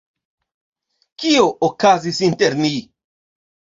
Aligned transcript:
Kio 1.23 1.45
okazis 1.69 2.23
inter 2.31 2.59
ni? 2.63 2.73